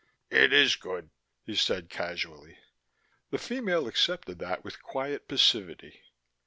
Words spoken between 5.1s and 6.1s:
passivity.